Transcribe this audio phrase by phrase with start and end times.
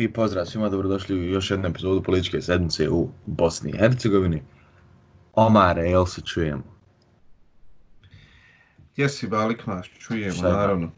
[0.00, 4.42] I pozdrav svima, dobrodošli u još jednu epizodu političke sedmice u Bosni i Hercegovini.
[5.34, 6.62] Omare, jel se čujemo?
[8.96, 10.90] Jesi Balik maš, čujemo, Šta naravno.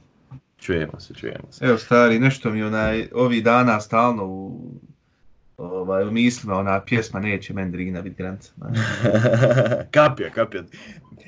[0.58, 1.64] Čujemo se, čujemo se.
[1.64, 4.70] Evo stari, nešto mi onaj, ovih dana stalno u,
[5.56, 8.52] ovaj, u mislima, ona pjesma neće Mendrina biti granica.
[9.90, 10.62] kapija, kapija.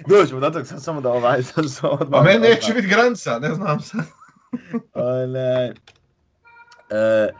[0.08, 2.20] Dođemo do toga, sam samo da ovaj, sam samo odmah.
[2.20, 4.04] A meni neće biti granica, ne znam sad.
[4.94, 5.66] Onaj,
[6.90, 7.32] e,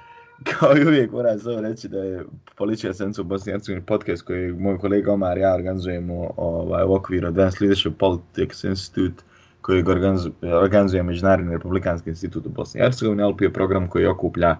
[0.43, 2.25] kao i uvijek moram samo reći da je
[2.57, 6.85] Policija Senca u Bosni i Hercegovini podcast koji moj kolega Omar i ja organizujemo ovaj,
[6.85, 9.25] u okviru Advanced Leadership Politics Institute
[9.61, 14.51] koji organizuje, organizuje Međunarodni republikanski institut u Bosni i Hercegovini, ali je program koji okuplja
[14.51, 14.57] eh,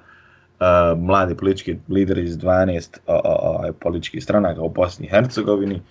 [0.61, 5.83] uh, mlade politički lideri iz 12 uh, uh, političkih stranaka u Bosni i Hercegovini.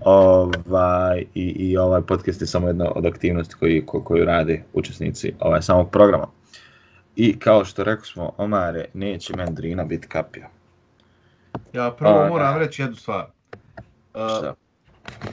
[0.00, 5.32] Ovaj, i, I ovaj podcast je samo jedna od aktivnosti koji, ko, koju rade učesnici
[5.40, 6.26] ovaj, samog programa.
[7.16, 10.48] I kao što rekli smo, Omare, neće Mendrina biti kapija.
[11.72, 12.58] Ja prvo A, moram da.
[12.58, 13.26] reći jednu stvar.
[14.14, 14.54] Uh, Šta?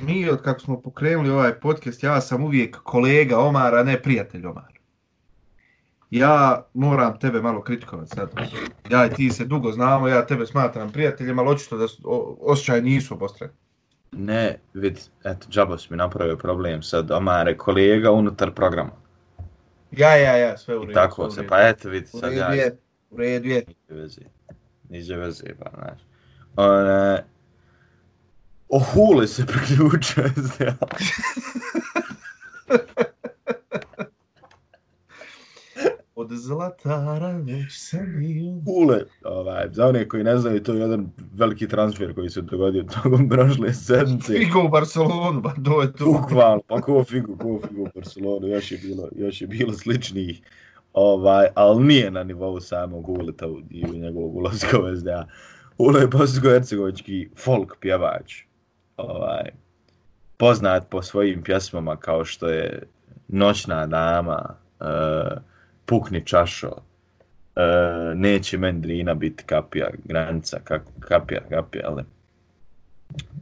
[0.02, 4.74] mi od kako smo pokrenuli ovaj podcast, ja sam uvijek kolega Omara, ne prijatelj Omara.
[6.12, 8.32] Ja moram tebe malo kritikovati sad.
[8.90, 11.86] Ja i ti se dugo znamo, ja tebe smatram prijateljem, ali očito da
[12.40, 13.54] osjećaj nisu obostrani.
[14.12, 18.92] Ne, vid, eto, Džabos mi napravio problem sad, Omare, kolega unutar programa.
[19.98, 20.92] Ja, ja, ja, sve u redu.
[20.92, 21.50] I tako u se, redu.
[21.50, 22.54] pa eto, vid, U sad redu ja...
[22.54, 22.78] je,
[23.10, 23.64] u redu je.
[23.68, 24.22] Niđe veze,
[24.90, 26.02] niđe veze, pa, znaš.
[26.56, 27.20] Ona,
[28.70, 30.76] Ohule se priključio SDA.
[36.24, 38.62] Od Zlatara već sam bio.
[38.66, 42.84] Hule, ovaj, za one koji ne znaju, to je jedan veliki transfer koji se dogodio
[42.84, 44.34] tokom prošle sedmice.
[44.34, 46.06] Figo u Barcelonu, ba to je to.
[46.06, 50.42] Bukvalno, pa ko figu, ko figu u Barcelonu, još je bilo, još je bilo sličnijih.
[50.94, 55.28] Ovaj, ali nije na nivou samog Uleta i njegovog ulazka u SDA.
[55.78, 58.44] Ule je bosansko-hercegovički folk pjevač.
[58.98, 59.50] Ovaj,
[60.38, 62.84] poznat po svojim pjesmama kao što je
[63.28, 64.88] Noćna dama, uh,
[65.86, 66.72] Pukni čašo,
[67.56, 67.62] e,
[68.16, 72.04] Neće Mendrina biti kapija, granica, kako, kapija, kapija, ali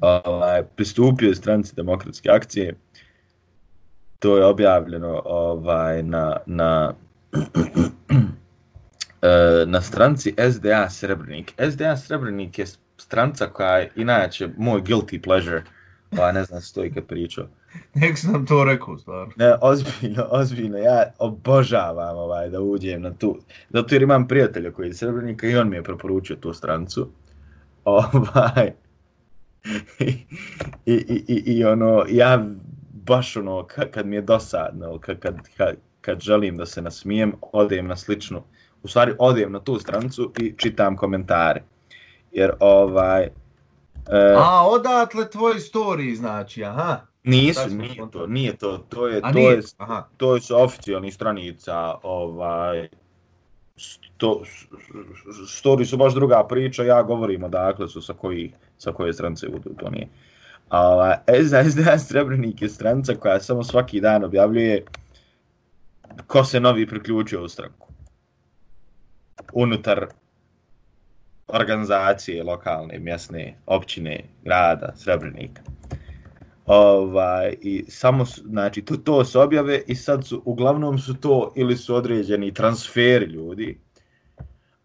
[0.02, 2.76] ovaj, pristupio je stranci demokratske akcije.
[4.20, 6.94] To je objavljeno ovaj na na
[9.22, 11.54] e, na stranci SDA Srebrnik.
[11.72, 12.66] SDA Srebrnik je
[12.98, 15.64] stranca koja je inače moj guilty pleasure.
[16.18, 17.48] Pa ne znam što i kad pričao.
[18.02, 19.34] Nek sam to rekao, stvarno.
[19.36, 23.38] Ne, ozbiljno, ozbiljno, ja obožavam ovaj, da uđem na tu.
[23.70, 27.10] Zato jer imam prijatelja koji je Srebrnika i on mi je preporučio tu strancu.
[27.86, 28.74] Ovaj,
[30.00, 30.26] i,
[30.86, 32.46] i, i, i ono, ja
[32.94, 37.34] baš ono, kad, kad mi je dosadno, kad, kad, kad, kad želim da se nasmijem,
[37.42, 38.44] odem na sličnu,
[38.84, 41.64] u stvari odem na tu strancu i čitam komentare.
[42.32, 43.32] Jer ovaj, e,
[44.38, 47.11] A, odatle tvoj story, znači, aha.
[47.24, 50.08] Nisu, nije to, nije to, to je, A to nije, je, aha.
[50.18, 52.90] to je sa oficijalnih stranica, ovaj,
[53.78, 54.68] sto, s-
[55.64, 59.74] story su baš druga priča, ja govorim odakle su sa koji, sa koje strance budu,
[59.80, 60.08] to nije.
[60.70, 61.14] A
[61.70, 64.86] SDA Srebrnik je stranca koja samo svaki dan objavljuje
[66.28, 67.88] ko se novi priključio u stranku.
[69.54, 70.06] Unutar
[71.48, 75.62] organizacije lokalne, mjesne, općine, grada, Srebrenika
[76.72, 81.54] ovaj i samo su, znači to to se objave i sad su uglavnom su to
[81.56, 83.80] ili su određeni transferi ljudi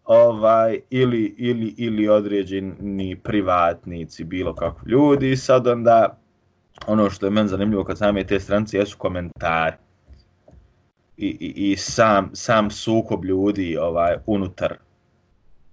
[0.05, 4.81] ovaj ili ili ili određeni privatnici bilo kako.
[4.89, 6.17] Ljudi i sad onda
[6.87, 9.75] ono što je meni zanimljivo kad same te strance jesu komentari.
[11.17, 14.77] I, i, i sam sam sukob ljudi ovaj unutar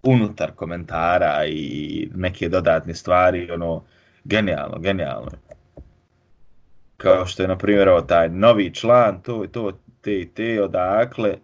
[0.03, 3.83] unutar komentara i neke dodatne stvari ono
[4.25, 5.31] genijalno genijalno
[6.97, 10.63] kao što je na primjer evo taj novi član, to i to, te i te,
[10.63, 11.37] odakle,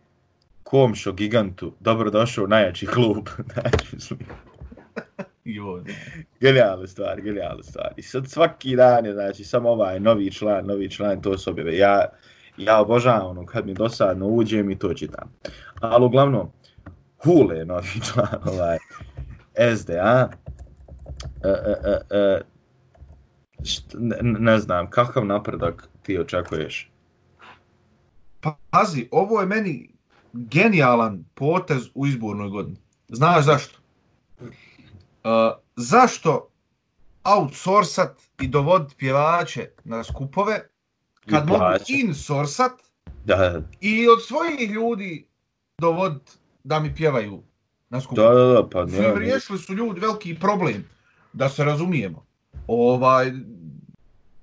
[0.62, 3.28] komšo gigantu, dobrodošao u najjači klub.
[3.52, 4.18] Znači, mislim,
[6.40, 6.88] genijalna stvar.
[6.88, 7.94] stvari, genijalne stvari.
[7.96, 11.76] I sad svaki dan je, znači, samo ovaj novi član, novi član, to se objave.
[11.76, 12.04] Ja,
[12.56, 15.32] ja obožavam ono, kad mi dosadno uđem i to čitam.
[15.80, 16.52] Ali uglavnom,
[17.24, 18.78] Hule je novi član, ovaj,
[19.76, 20.30] SDA,
[21.44, 22.40] e, e, e, e
[23.62, 26.90] e, št, ne, ne znam, kakav napredak ti očekuješ?
[28.40, 29.90] Pa, Pazi, ovo je meni
[30.32, 32.76] genijalan potez u izbornoj godini.
[33.08, 33.78] Znaš zašto?
[34.40, 34.50] Uh,
[35.76, 36.48] zašto
[37.24, 40.60] outsourcat i dovoditi pjevače na skupove
[41.30, 41.84] kad mogu plaće.
[41.88, 42.72] insourcat
[43.24, 45.26] Da, i od svojih ljudi
[45.78, 46.32] dovoditi
[46.64, 47.42] da mi pjevaju
[47.88, 48.20] na skupu.
[48.20, 50.84] Da, da, da, pa ne, ne, riješili su ljudi veliki problem,
[51.32, 52.26] da se razumijemo.
[52.66, 53.32] Ovaj,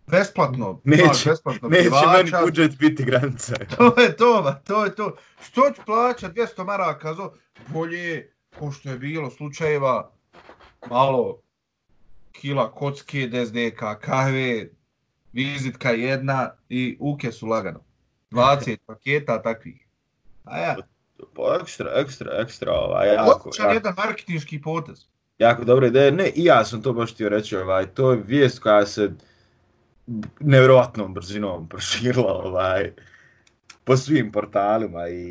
[0.08, 3.56] besplatno, Neće- znaš, besplatno neće meni pjevača, budžet biti granica.
[3.78, 5.16] To je to, ba, to je to.
[5.42, 7.30] Što ću plaćat 200 maraka za
[7.68, 10.12] bolje, ko što je bilo slučajeva,
[10.90, 11.42] malo
[12.32, 14.70] kila kocke, DSDK, kahve,
[15.34, 17.84] vizitka jedna i uke su lagano.
[18.32, 19.88] 20 paketa takvih.
[20.44, 20.76] A ja,
[21.36, 25.06] Pa ekstra, ekstra, ekstra, ovaj, jako, odličan jako, jedan marketinški potez
[25.40, 26.12] jako dobra ideja.
[26.12, 29.12] Ne, i ja sam to baš htio reći, ovaj, to je vijest koja se
[30.40, 32.92] nevjerojatnom brzinom proširila, ovaj,
[33.84, 35.22] po svim portalima i,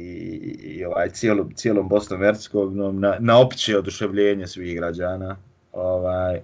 [0.63, 5.37] i ovaj, cijelom, cijelom Bosnom Hercegovinom na, na opće oduševljenje svih građana,
[5.73, 6.41] ovaj,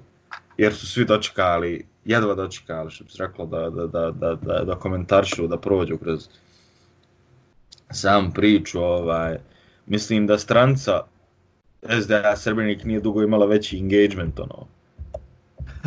[0.56, 4.64] jer su svi dočekali, jedva dočekali, što bi se reklo, da, da, da, da, da,
[4.64, 6.29] da komentaršu, da prođu kroz
[7.91, 9.38] sam priču, ovaj,
[9.87, 11.00] mislim da stranca
[11.82, 14.67] SDA Srebrnik nije dugo imala veći engagement, ono,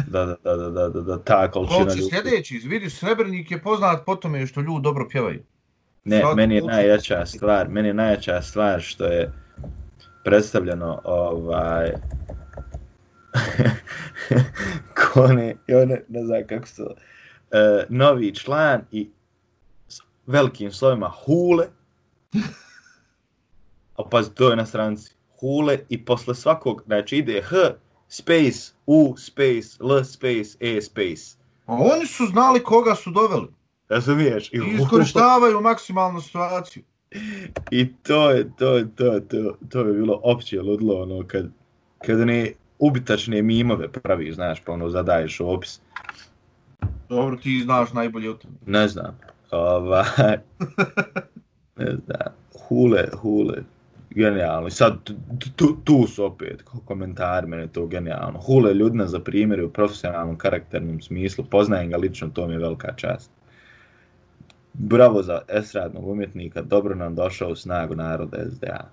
[0.07, 2.09] da, da, da, da, da, da, da ta količina Kolci ljudi...
[2.09, 5.43] sljedeći, vidiš, Srebrnik je poznat po tome što ljudi dobro pjevaju.
[6.03, 9.31] Ne, Svaki meni je put- najjača stvar, meni je najjača stvar što je
[10.23, 11.91] predstavljeno ovaj
[15.13, 16.95] kone, i one, ne znam kako se to,
[17.51, 19.09] e, novi član i
[19.87, 21.65] s velikim slovima hule,
[23.97, 25.15] a pazi, to je na stranci,
[25.47, 27.55] hule i posle svakog, znači ide h,
[28.07, 31.37] space, u, space, l, space, e, space.
[31.65, 33.47] A oni su znali koga su doveli.
[33.89, 34.53] Razumiješ?
[34.53, 36.83] I I hule- iskorištavaju maksimalnu situaciju.
[37.71, 39.37] I to je, to je, to je, to,
[39.69, 41.45] to je bilo opće ludlo, ono, kad,
[42.05, 45.79] kad ne ubitačne mimove pravi, znaš, pa ono, zadaješ opis,
[47.09, 48.53] Dobro, ti znaš najbolje o tome.
[48.65, 49.19] ne znam,
[49.51, 50.37] ovaj,
[51.77, 53.63] ne znam, hule, hule,
[54.15, 55.13] genijalno, I sad, tu,
[55.55, 59.63] tu, tu su opet ko- komentari, meni je to genijalno, hule je ljudina za primjer
[59.63, 63.31] u profesionalnom karakternom smislu, poznajem ga lično, to mi je velika čast.
[64.73, 68.89] Bravo za estradnog umjetnika, dobro nam došao u snagu naroda SDA.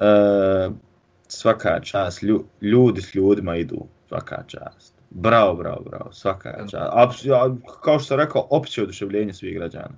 [0.00, 0.70] E,
[1.28, 4.94] svaka čast, lju, ljudi s ljudima idu, svaka čast.
[5.10, 7.24] Bravo, bravo, bravo, svaka čast.
[7.24, 9.94] Ja, kao što sam rekao, opće oduševljenje svih građana.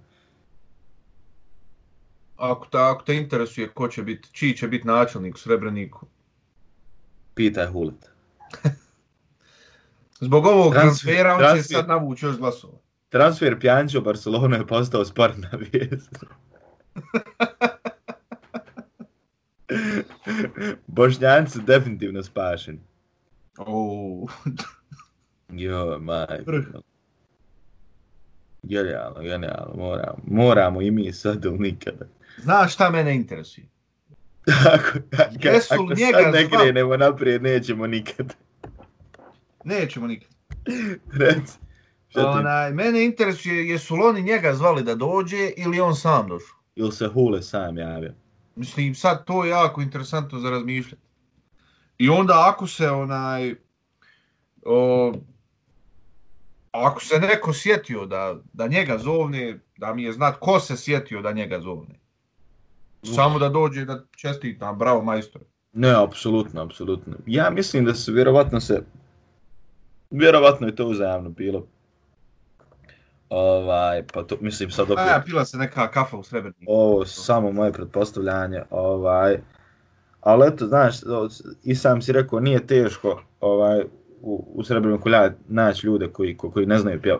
[2.37, 6.07] Ako, ta, ako te interesuje ko će biti, čiji će biti načelnik u Srebreniku.
[7.35, 8.11] Pitaj Hulit.
[10.21, 11.77] Zbog ovog Transfer- transfera on će transfer.
[11.77, 12.79] sad navući još glasova.
[13.09, 16.11] Transfer Pjanića u Barcelonu je postao sportna vijest.
[20.87, 22.81] Bošnjanci definitivno spašeni.
[23.59, 24.31] Oh.
[25.49, 26.39] Jo, maj.
[28.63, 32.07] Genijalno, genijalno, moramo, moramo i mi sad u nikada.
[32.39, 33.67] Znaš šta mene interesuje?
[34.47, 38.35] ako, ako, Jesu ako njega sad ne zva- krenemo naprijed, nećemo nikad.
[39.65, 40.29] Nećemo nikad.
[41.13, 41.59] Reci.
[42.15, 46.57] Onaj, mene interesuje jesu li oni njega zvali da dođe ili on sam došao.
[46.77, 48.15] Ili se Hule sam javio?
[48.57, 51.03] Mislim, sad to je jako interesantno za razmišljati.
[51.99, 53.55] I onda ako se onaj...
[54.67, 55.13] O,
[56.73, 61.23] ako se neko sjetio da, da njega zovne, da mi je znat ko se sjetio
[61.23, 62.04] da njega zovne.
[63.05, 65.45] Samo da dođe da čestitam, bravo majstore.
[65.73, 67.13] Ne, apsolutno, apsolutno.
[67.27, 68.83] Ja mislim da se vjerovatno se,
[70.11, 71.67] vjerovatno je to uzajamno bilo.
[73.29, 76.65] Ovaj, pa to, mislim sad opet, A pila se neka kafa u Srebrniku.
[76.67, 79.39] ovo samo moje pretpostavljanje, ovaj,
[80.21, 80.97] ali eto, znaš,
[81.63, 83.83] i sam si rekao, nije teško ovaj,
[84.23, 87.17] u, u Srebrniku lja naći ljude koji, ko- koji ne znaju pjev.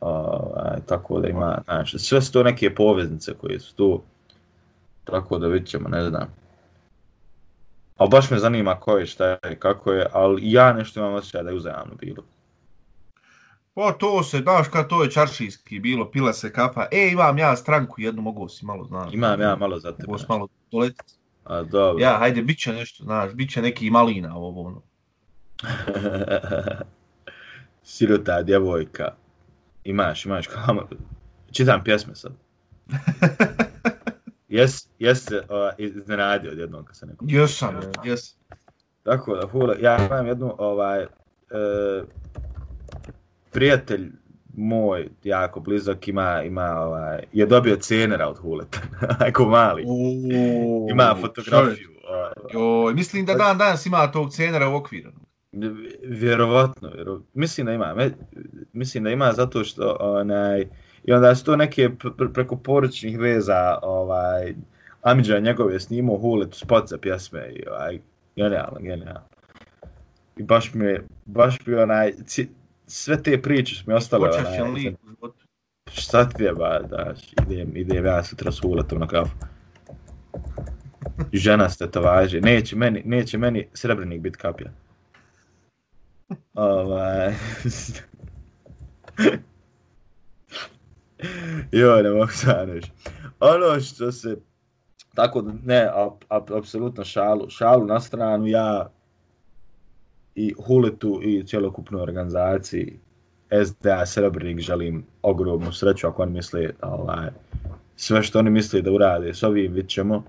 [0.00, 4.02] Ovaj, tako da ima, znaš, sve su to neke poveznice koje su tu,
[5.04, 6.34] tako da vidit ćemo, ne znam.
[7.96, 11.42] Ali baš me zanima ko je, šta je, kako je, ali ja nešto imam osjećaj
[11.42, 12.22] da je uzajamno bilo.
[13.74, 16.86] Pa to se, znaš kad to je čaršijski bilo, pila se kafa.
[16.90, 19.14] E, imam ja stranku jednu, mogu si malo, znaš.
[19.14, 20.04] Imam ja malo za tebe.
[20.06, 21.14] Mogu si malo doletiti.
[21.44, 22.02] A, dobro.
[22.02, 24.82] Ja, hajde, bit će nešto, znaš, bit će neki malina ovo, ono.
[27.82, 29.14] Sirota djevojka.
[29.84, 30.84] Imaš, imaš kamer.
[31.52, 32.32] Čitam pjesme sad.
[34.52, 35.44] Jes, jes se uh,
[35.78, 37.24] iznenadio odjednom kad se neko...
[37.28, 38.36] Jesam, jes.
[39.02, 41.06] Tako da, hule, ja imam jednu, ovaj, e,
[43.50, 44.10] prijatelj
[44.56, 48.78] moj, jako blizak, ima, ima, ovaj, je dobio cenera od Huleta,
[49.28, 49.84] ako mali.
[49.86, 51.88] Uuu, Ima fotografiju.
[52.08, 55.10] ovaj, Joj, mislim da dan danas ima tog cenera u okviru.
[56.02, 58.10] Vjerovatno, vjero, mislim da ima,
[58.72, 60.66] mislim da ima zato što onaj
[61.04, 64.54] i onda su to neke pr- pr- preko poručnih veza ovaj
[65.02, 67.98] Amidža njegove snimao Huletu spot za pjesme i ovaj,
[68.36, 69.20] genijalno, genijalno.
[70.36, 72.12] I baš mi je, baš mi je onaj,
[72.86, 75.46] sve te priče su mi ostale Počešćan onaj, lik u životu.
[75.92, 79.36] šta ti je ba, daš, idem, idem ja sutra s Huletom na kafu.
[81.32, 84.70] Žena s tetovaže, neće meni, neće meni srebrnik bit kapija.
[86.54, 87.34] Ovaj...
[91.72, 92.68] jo, ne mogu sad.
[93.40, 94.36] Ono što se,
[95.14, 95.90] tako da ne,
[96.58, 98.90] apsolutno šalu, šalu na stranu, ja
[100.34, 102.98] i Huletu i cjelokupnoj organizaciji
[103.64, 107.28] SDA Srebrnik želim ogromnu sreću ako oni misle ovaj,
[107.96, 110.24] sve što oni misle da urade s ovim vidit ćemo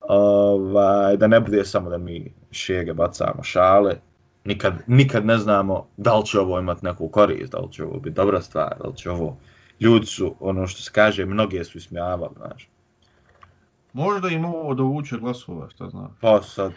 [0.00, 3.94] ovaj, da ne bude samo da mi šege bacamo šale
[4.46, 7.98] nikad, nikad ne znamo da li će ovo imati neku korist, da li će ovo
[8.00, 9.36] biti dobra stvar, da li će ovo
[9.80, 12.68] ljudi su, ono što se kaže, mnoge su ismijavali, znaš.
[13.92, 16.16] Možda im ovo dovuče glasova, šta znam.
[16.20, 16.72] Pa sad,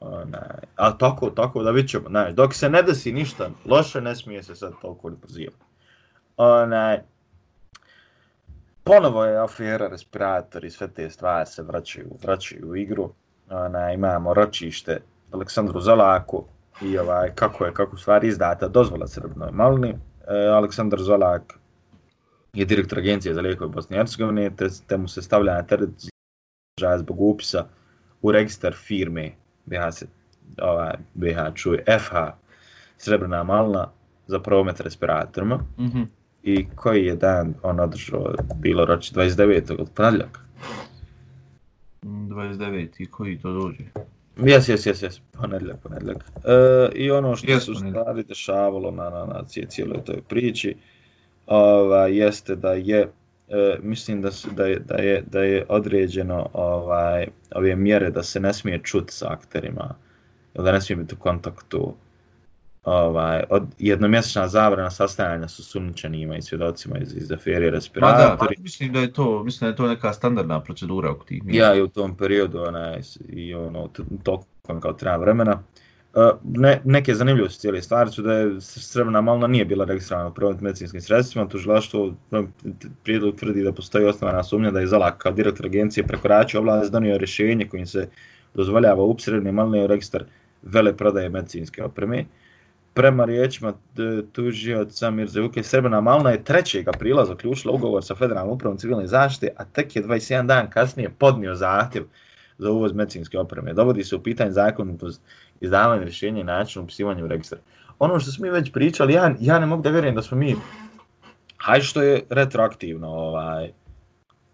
[0.00, 4.16] onaj, a tako, tako da vidit ćemo, znaš, dok se ne desi ništa loše, ne
[4.16, 5.64] smije se sad toliko ni pozivati.
[6.36, 7.00] Onaj,
[8.84, 13.12] ponovo je afera respirator i sve te stvari se vraćaju, vraćaju u igru.
[13.50, 15.00] Onaj, imamo ročište
[15.32, 16.44] Aleksandru Zolaku
[16.82, 19.88] i ovaj, kako je, kako stvari izdata dozvola Srbnoj Malni.
[19.88, 19.96] E,
[20.46, 21.58] Aleksandar Zolak
[22.52, 25.90] je direktor agencije za lijekove Bosne i Hercegovine, te, te mu se stavlja na teret
[26.78, 27.66] zložaja zbog upisa
[28.22, 29.32] u registar firme
[29.66, 30.06] BH,
[30.62, 32.14] ovaj, BH čuje FH
[32.96, 33.90] Srebrna Malna
[34.26, 35.56] za promet respiratorima.
[35.56, 36.06] Mm -hmm.
[36.42, 39.80] I koji je dan on održao, bilo roči 29.
[39.80, 40.40] od ponedljaka?
[42.02, 42.88] 29.
[42.98, 43.84] I koji to dođe?
[44.38, 46.16] Jes, jes, jes, jes, ponedljak, ponedljak.
[46.44, 46.52] E,
[46.94, 50.76] I ono što Jes, se u stvari dešavalo na, na, na cije- cijeloj toj priči,
[51.46, 53.08] ova, jeste da je,
[53.48, 58.22] e, mislim da, su, da, je, da, je, da je određeno ovaj, ove mjere da
[58.22, 59.94] se ne smije čuti sa akterima,
[60.54, 61.94] da ne smije biti u kontaktu,
[62.84, 68.56] ovaj, od jednomjesečna zabrana sastajanja sa sumničanima i svjedocima iz, iz afere Ma da, respiratori.
[68.56, 71.74] pa mislim da je to, mislim da je to neka standardna procedura oko tih Ja
[71.74, 74.46] i u tom periodu onaj, s- i ono, t- toliko
[74.80, 75.62] kao treba vremena.
[76.14, 80.34] Uh, ne, neke zanimljivosti cijele stvari su da je Srebrna Malna nije bila registrovana u
[80.34, 82.14] promet medicinskim sredstvima, tužilaštvo
[83.04, 87.18] prijedlog tvrdi da postoji osnovana sumnja da je Zalak kao direktor agencije prekoračio ovlast donio
[87.18, 88.08] rješenje kojim se
[88.54, 90.24] dozvoljava up Srebrne Malne u registar
[90.62, 92.24] vele prodaje medicinske opreme.
[92.98, 96.88] Prema riječima d- tužioca Mirze Vuke, Srebrna Malna je 3.
[96.88, 101.54] aprila zaključila ugovor sa Federalnom upravom civilne zaštite, a tek je 21 dan kasnije podnio
[101.54, 102.04] zahtjev
[102.58, 103.74] za uvoz medicinske opreme.
[103.74, 105.22] Dovodi se u pitanje zakonitost
[105.60, 107.58] izdavanja rješenja i način upisivanja u registar.
[107.98, 110.56] Ono što smo mi već pričali, ja, ja ne mogu da vjerujem da smo mi,
[111.56, 113.70] hajde što je retroaktivno ovaj,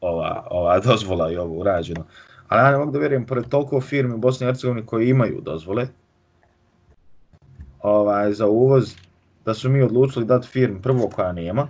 [0.00, 2.06] ova, ova dozvola i ovo urađeno,
[2.48, 5.40] ali ja ne mogu da vjerujem, pored toliko firme u Bosni i Hercegovini koji imaju
[5.40, 5.88] dozvole,
[7.84, 8.94] ovaj, za uvoz,
[9.44, 11.68] da su mi odlučili dati firmu prvo koja nema,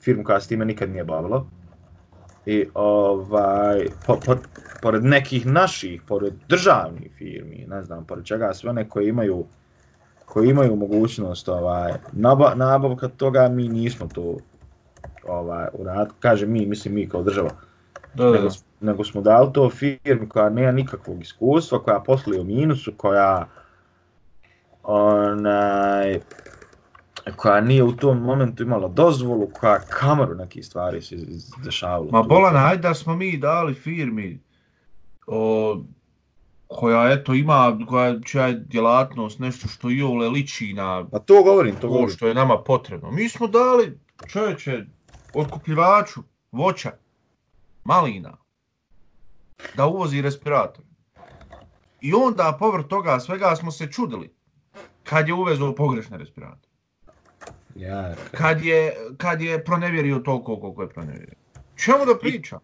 [0.00, 1.44] firmu koja s time nikad nije bavila,
[2.46, 4.36] i ovaj, po, po,
[4.82, 9.44] pored nekih naših, pored državnih firmi, ne znam, pored čega sve one koje imaju
[10.24, 14.36] koji imaju mogućnost ovaj naba, nabavka toga mi nismo to
[15.28, 17.50] ovaj urad kaže mi mislim mi kao država.
[18.14, 18.48] Da, da, nego,
[18.80, 23.46] nego smo dali to firmi koja nema nikakvog iskustva, koja posluje u minusu, koja
[24.82, 26.20] onaj
[27.36, 31.16] koja nije u tom momentu imala dozvolu, koja kameru nekih stvari se
[31.64, 32.08] dešavalo.
[32.12, 34.40] Ma bolan, ajde da smo mi dali firmi
[35.26, 35.82] o,
[36.66, 41.42] koja eto ima, koja čija je djelatnost nešto što i ole liči na Pa to
[41.42, 42.08] govorim, to to govorim.
[42.08, 43.10] što je nama potrebno.
[43.10, 44.84] Mi smo dali čovječe
[45.34, 46.22] otkupljivaču
[46.52, 46.92] voća,
[47.84, 48.36] malina,
[49.76, 50.84] da uvozi respirator.
[52.00, 54.41] I onda povrh toga svega smo se čudili
[55.12, 56.72] kad je uvezao pogrešne respiratore.
[57.74, 61.34] Ja, Kad je, kad je pronevjerio toliko koliko je pronevjerio.
[61.76, 62.58] Čemu da priča?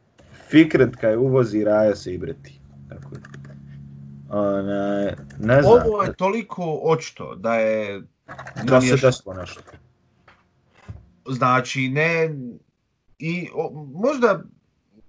[0.51, 2.61] Fikret kaj uvozi raja se i breti.
[2.89, 3.21] Tako je.
[4.29, 8.03] Onaj, ne znam, Ovo je toliko očito da je
[8.65, 9.61] da se desilo nešto.
[11.29, 12.35] Znači, ne...
[13.19, 14.43] I o, možda,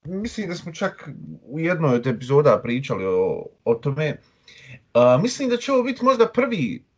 [0.04, 1.10] mislim da smo čak
[1.44, 4.18] u jednoj od epizoda pričali o, o tome.
[4.94, 6.89] A, mislim da će ovo biti možda prvi,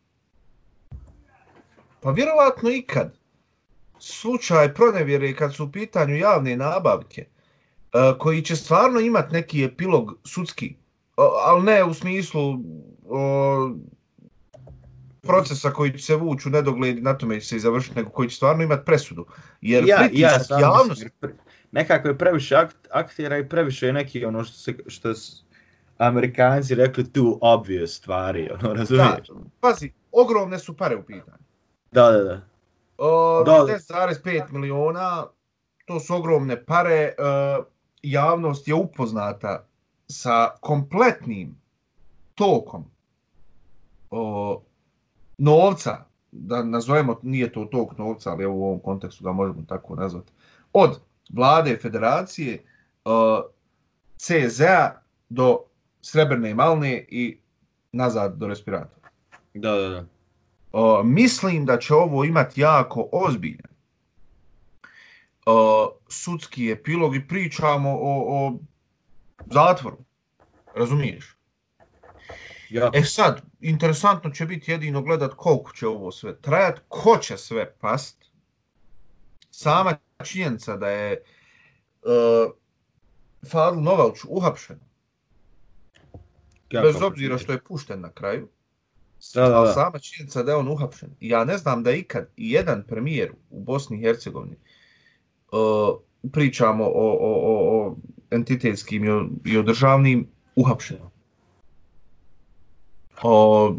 [2.02, 3.18] pa vjerovatno ikad,
[3.98, 7.26] slučaj pronevjere kad su u pitanju javne nabavke,
[7.92, 10.74] a, koji će stvarno imati neki epilog sudski,
[11.46, 12.58] ali ne u smislu
[13.08, 13.70] o,
[15.22, 18.28] procesa koji će se vući u nedogled na tome će se i završiti, nego koji
[18.28, 19.26] će stvarno imati presudu.
[19.60, 20.38] Jer ja, ja
[21.20, 21.34] pri-
[21.72, 25.12] nekako je previše akt, aktera i previše je neki ono što, se, što
[25.98, 29.28] Amerikanci rekli tu obvious stvari, ono, razumiješ?
[29.28, 31.42] Da, pazi, ogromne su pare u pitanju.
[31.92, 32.34] Da, da, da.
[32.98, 33.52] Uh, Da.
[33.52, 35.26] 10,5 miliona,
[35.86, 37.14] to su ogromne pare.
[37.18, 37.64] Uh,
[38.02, 39.66] javnost je upoznata
[40.08, 41.56] sa kompletnim
[42.34, 42.84] tokom
[44.10, 44.60] uh,
[45.38, 49.94] novca, da nazovemo, nije to tok novca, ali evo u ovom kontekstu ga možemo tako
[49.94, 50.32] nazvati,
[50.72, 51.00] od
[51.32, 52.64] vlade federacije,
[53.04, 53.40] uh,
[54.16, 54.90] CZ-a
[55.28, 55.58] do
[56.00, 57.38] Srebrne Malne i
[57.92, 59.08] nazad do respiratora.
[59.54, 60.04] Da, da, da.
[60.72, 63.72] Uh, mislim da će ovo imati jako ozbiljan
[65.46, 68.58] uh, sudski epilog i pričamo o, o
[69.46, 69.98] zatvoru.
[70.74, 71.36] Razumiješ?
[72.70, 77.36] Ja, E sad, interesantno će biti jedino gledat koliko će ovo sve trajat, ko će
[77.36, 78.24] sve past.
[79.50, 81.22] Sama činjenica da je
[82.02, 82.52] uh,
[83.50, 84.80] Fadl Novalč uhapšen,
[86.70, 88.48] jako bez obzira što je pušten na kraju,
[89.34, 89.72] Da, da, ali da.
[89.72, 91.10] sama činjenica da je on uhapšen.
[91.20, 94.56] Ja ne znam da je ikad jedan premijer u Bosni i Hercegovini
[95.52, 95.98] uh,
[96.32, 97.96] pričamo o, o, o, o
[98.30, 100.98] entitetskim i o, i o državnim uhapšen.
[103.22, 103.74] O,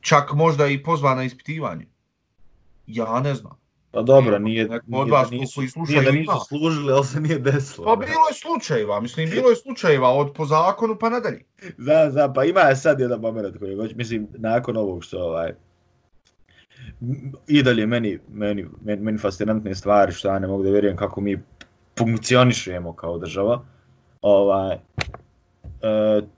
[0.00, 1.86] čak možda i pozvana na ispitivanje.
[2.86, 3.61] Ja ne znam.
[3.92, 7.04] Pa dobro, nije, nije, od vas da nisu, koji slušaju nije da nisu služili, ali
[7.04, 7.84] se nije desilo.
[7.84, 11.44] Pa bilo je slučajeva, mislim, bilo je slučajeva od po zakonu pa nadalje.
[11.78, 15.52] Zna, zna, pa ima sad jedan moment koji hoće, mislim, nakon ovog što ovaj,
[17.46, 21.20] i dalje meni, meni, meni, meni fascinantne stvari što ja ne mogu da vjerujem kako
[21.20, 21.38] mi
[21.98, 23.64] funkcionišemo kao država.
[24.22, 24.76] Ovaj,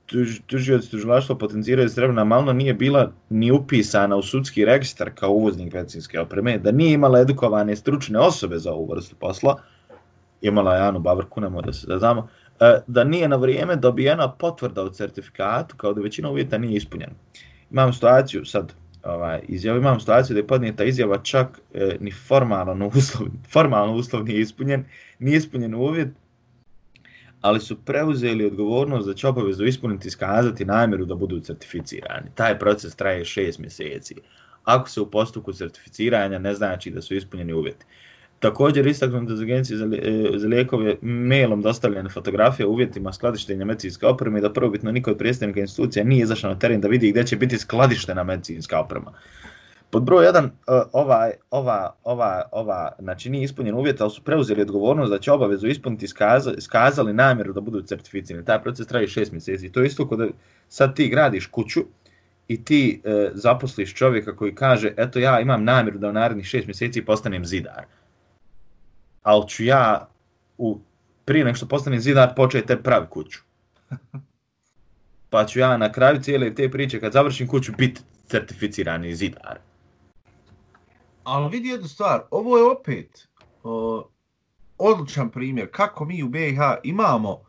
[0.07, 5.73] tuž, tužioci tužilaštva potenciraju Srebrna Malna nije bila ni upisana u sudski registar kao uvoznik
[5.73, 9.57] medicinske opreme, da nije imala edukovane stručne osobe za ovu vrstu posla,
[10.41, 12.29] imala je Anu Bavrku, ne da se da znamo,
[12.61, 17.13] e, da nije na vrijeme dobijena potvrda o certifikatu, kao da većina uvjeta nije ispunjena.
[17.71, 22.91] Imam situaciju sad, ovaj, izjavu, imam situaciju da je podnijeta izjava čak e, ni formalno
[22.95, 24.85] uslov, formalno uslov nije ispunjen,
[25.19, 26.09] nije ispunjen uvjet,
[27.45, 32.31] ali su preuzeli odgovornost da će obavezu ispuniti i iskazati namjeru da budu certificirani.
[32.35, 34.15] Taj proces traje šest mjeseci.
[34.65, 37.85] Ako se u postupku certificiranja ne znači da su ispunjeni uvjeti.
[38.39, 44.07] Također istaknuto iz agencije za, e, za lijekove mailom dostavljene fotografije o uvjetima skladištenja medicinske
[44.07, 47.27] opreme i da prvobitno niko od predstavnika institucija nije izašao na teren da vidi gdje
[47.27, 49.13] će biti skladištena medicinska oprema.
[49.95, 50.51] Pod broj 1, e,
[50.93, 55.67] ova, ova, ova, ova, znači nije ispunjen uvjet, ali su preuzeli odgovornost da će obavezu
[55.67, 58.45] ispuniti, skazali, skazali namjeru da budu certificirani.
[58.45, 59.73] Taj proces traje šest mjeseci.
[59.73, 60.31] To je isto kada da
[60.69, 61.81] sad ti gradiš kuću
[62.49, 66.67] i ti e, zaposliš čovjeka koji kaže, eto ja imam namjeru da u narednih šest
[66.67, 67.85] mjeseci postanem zidar.
[69.23, 70.09] Ali ću ja
[70.59, 70.79] u,
[71.25, 73.41] prije nek što postanem zidar početi te pravi kuću.
[75.31, 79.59] Pa ću ja na kraju cijele te priče kad završim kuću biti certificirani zidar.
[81.25, 83.29] Ali vidi jednu stvar, ovo je opet
[83.63, 84.05] o,
[84.79, 87.41] odličan primjer kako mi u BiH imamo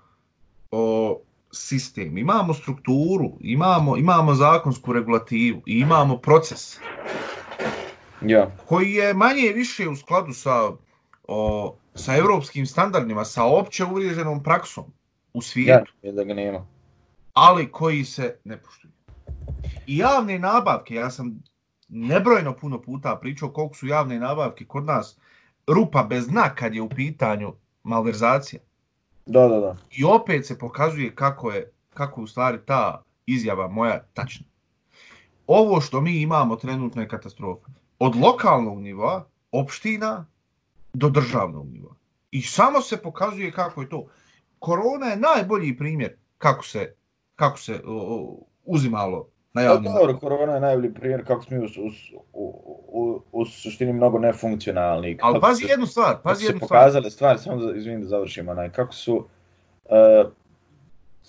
[0.72, 1.20] o,
[1.52, 6.78] sistem, imamo strukturu, imamo, imamo zakonsku regulativu i imamo proces
[8.22, 8.52] Ja.
[8.66, 10.72] koji je manje više u skladu sa,
[11.28, 14.84] o, sa evropskim standardima, sa opće uvriježenom praksom
[15.34, 16.66] u Ja, svijetu, je da ga nema.
[17.34, 18.92] ali koji se ne poštuju.
[19.88, 21.44] I javne nabavke, ja sam
[21.88, 25.18] nebrojno puno puta pričao koliko su javne nabavke kod nas
[25.68, 28.62] rupa bez dna kad je u pitanju malverzacija.
[29.26, 29.76] Da, da, da.
[29.92, 34.46] I opet se pokazuje kako je, kako u stvari ta izjava moja tačna.
[35.48, 37.68] Ovo što mi imamo trenutno je katastrofa.
[38.00, 40.26] Od lokalnog nivoa, opština,
[40.94, 41.96] do državnog nivoa.
[42.32, 44.08] I samo se pokazuje kako je to.
[44.60, 46.96] Korona je najbolji primjer kako se,
[47.36, 51.62] kako se o, uzimalo na Pa javnim dobro, korona je najbolji primjer kako smo u,
[52.34, 52.54] u,
[52.88, 55.18] u, u, suštini mnogo nefunkcionalni.
[55.22, 56.80] Ali Kako pazi se- jednu stvar, kako pazi su se jednu stvar.
[56.80, 60.32] pokazale stvari, samo da, izvinim da završim, onaj, kako su uh,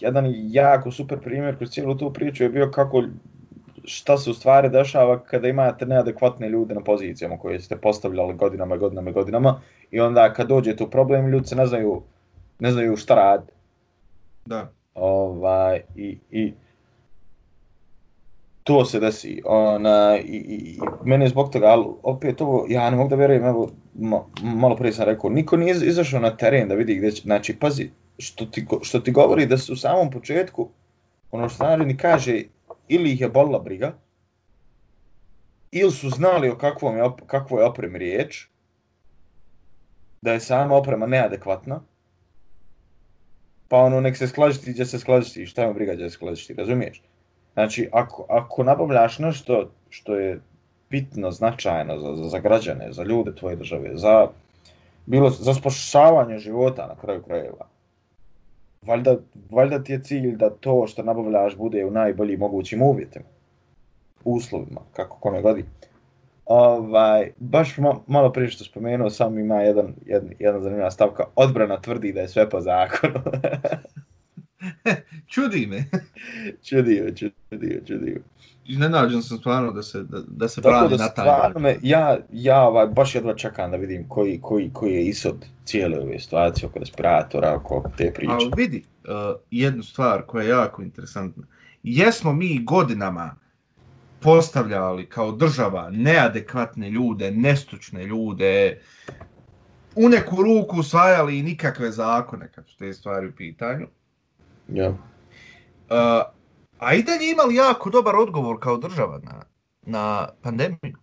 [0.01, 3.03] jedan jako super primjer kroz cijelu tu priču je bio kako
[3.85, 8.75] šta se u stvari dešava kada imate neadekvatne ljude na pozicijama koje ste postavljali godinama
[8.75, 9.61] i godinama i godinama
[9.91, 12.03] i onda kad dođete u problem ljudi se ne znaju,
[12.59, 13.53] ne znaju šta radi.
[14.47, 14.71] Da.
[14.95, 16.55] Ovaj, i, i
[18.67, 19.43] to se desi.
[19.45, 23.17] Ona, i, i, i mene je zbog toga, ali opet ovo, ja ne mogu da
[23.17, 27.13] vjerujem, evo, ma, malo prije sam rekao, niko nije izašao na teren da vidi gdje
[27.13, 30.69] će, znači, pazi, što ti, što ti govori da su u samom početku,
[31.31, 32.43] ono što naredni kaže,
[32.89, 33.95] ili ih je bolila briga,
[35.71, 38.49] ili su znali o kakvom je, op, kakvoj je opremi riječ,
[40.23, 41.83] da je sama oprema neadekvatna,
[43.69, 47.03] pa ono nek se sklađiti gdje se sklađiti, šta ima briga gdje se sklađiti, razumiješ?
[47.57, 50.41] Znači, ako, ako nabavljaš nešto što je
[50.91, 54.29] bitno, značajno za, za, za građane, za ljude tvoje države, za,
[55.07, 57.67] bilo, za spašavanje života na kraju krajeva,
[58.83, 59.17] valjda,
[59.51, 63.25] valjda ti je cilj da to što nabavljaš bude u najboljim mogućim uvjetima,
[64.25, 65.65] uslovima, kako kome godi.
[66.45, 71.81] Ovaj, baš ma, malo prije što spomenuo, sam ima jedan, jedan, jedan zanimljiva stavka, odbrana
[71.81, 73.15] tvrdi da je sve po zakonu.
[75.33, 75.85] čudi me.
[76.69, 78.21] čudio, čudio, čudio.
[78.69, 81.63] Iznenađen sam stvarno da se, da, da se brani na taj način.
[81.63, 86.01] Me, ja, ja ovaj, baš jedva čekam da vidim koji, koji, koji je isod cijele
[86.01, 88.33] ove situacije oko respiratora, oko te priče.
[88.33, 91.47] Ali vidi, uh, jednu stvar koja je jako interesantna.
[91.83, 93.35] Jesmo mi godinama
[94.21, 98.81] postavljali kao država neadekvatne ljude, nestručne ljude,
[99.97, 103.87] u neku ruku usvajali i nikakve zakone kad su te stvari u pitanju.
[104.69, 104.89] Ja.
[104.89, 104.97] Uh,
[106.79, 109.43] a i dalje imali jako dobar odgovor kao država na,
[109.83, 110.97] na pandemiju.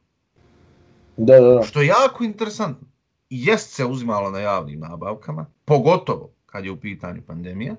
[1.17, 1.63] Da, da, da.
[1.63, 2.87] Što je jako interesantno.
[3.29, 7.75] Jest se uzimalo na javnim nabavkama, pogotovo kad je u pitanju pandemija,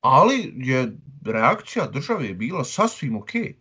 [0.00, 3.42] ali je reakcija države je bila sasvim okej.
[3.42, 3.54] Okay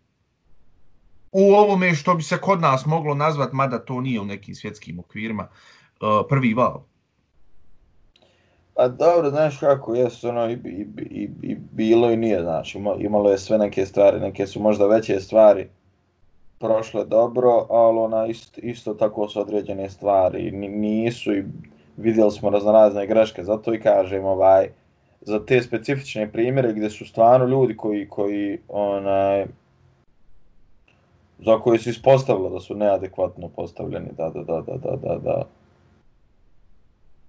[1.31, 4.99] u ovome što bi se kod nas moglo nazvat, mada to nije u nekim svjetskim
[4.99, 5.47] okvirima,
[6.29, 6.83] prvi val.
[8.77, 13.31] Pa dobro, znaš kako je, ono, i, i, i, i bilo i nije, znači, imalo
[13.31, 15.67] je sve neke stvari, neke su možda veće stvari
[16.59, 21.43] prošle dobro, ali ona isto, isto tako su određene stvari, nisu i
[21.97, 24.69] vidjeli smo raznorazne greške, zato i kažem, ovaj,
[25.21, 29.45] za te specifične primjere gdje su stvarno ljudi koji, koji onaj,
[31.39, 35.43] za koje se ispostavilo da su neadekvatno postavljeni, da, da, da, da, da, da, da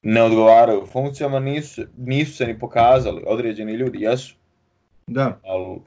[0.02, 4.36] ne odgovaraju funkcijama, nisu, nisu se ni pokazali, određeni ljudi jesu,
[5.06, 5.40] da.
[5.46, 5.80] ali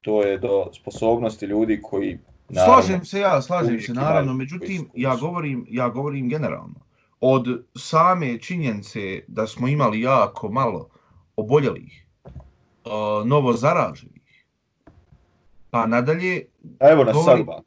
[0.00, 5.16] to je do sposobnosti ljudi koji naravno, slažem se ja, slažem se naravno, međutim ja
[5.16, 6.86] govorim, ja govorim generalno.
[7.20, 10.88] Od same činjenice da smo imali jako malo
[11.36, 14.16] oboljelih, uh, novo zaraženih,
[15.76, 16.46] Pa nadalje...
[16.80, 17.64] Evo na govori, sad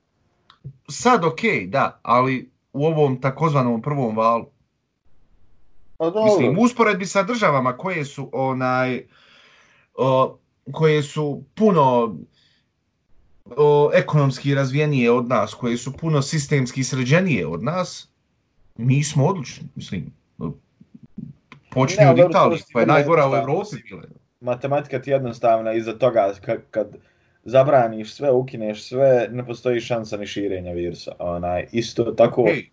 [0.89, 4.45] Sad okej, okay, da, ali u ovom takozvanom prvom valu.
[5.99, 6.23] Pa dobro.
[6.23, 9.03] Mislim, usporedbi sa državama koje su onaj...
[9.97, 10.37] O,
[10.71, 12.15] koje su puno
[13.57, 18.09] o, ekonomski razvijenije od nas, koje su puno sistemski sređenije od nas,
[18.77, 20.13] mi smo odlični, mislim.
[21.71, 23.75] Počni od Italije, pa je najgora u Evropi.
[24.41, 26.87] Matematika ti jednostavna iza toga kad, kad
[27.43, 31.11] zabraniš sve, ukineš sve, ne postoji šansa ni širenja virusa.
[31.19, 32.41] Onaj, isto tako...
[32.41, 32.69] Okay.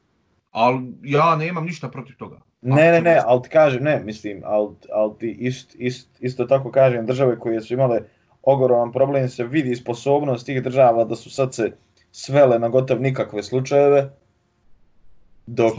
[0.50, 2.40] Ali ja nemam ništa protiv toga.
[2.66, 6.70] Ne, ne, ne, ali ti kažem, ne, mislim, ali, ali ti ist, ist, isto tako
[6.70, 8.00] kažem, države koje su imale
[8.42, 11.72] ogroman problem, se vidi sposobnost tih država da su sad se
[12.12, 14.11] svele na gotov nikakve slučajeve,
[15.46, 15.74] dok,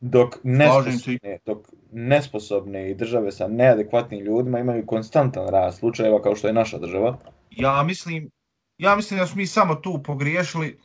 [0.00, 1.58] dok, nesposobne, dok
[1.92, 7.18] nesposobne i države sa neadekvatnim ljudima imaju konstantan rast slučajeva kao što je naša država.
[7.50, 8.30] Ja mislim,
[8.78, 10.78] ja mislim da smo mi samo tu pogriješili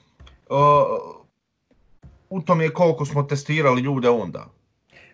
[0.49, 0.57] uh,
[2.29, 4.56] u tom je koliko smo testirali ljude onda.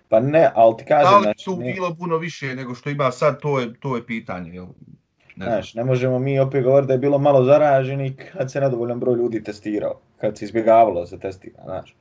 [0.10, 1.12] Pa ne, ali ti kažem...
[1.12, 1.74] Da li znači, tu ne...
[1.74, 4.52] bilo puno više nego što ima sad, to je, to je pitanje.
[4.54, 4.66] Jel?
[5.36, 9.00] Ne, znaš, ne možemo mi opet govoriti da je bilo malo zaraženi kad se nedovoljan
[9.00, 10.00] broj ljudi testirao.
[10.18, 11.96] Kad se izbjegavalo da se testira, znaš.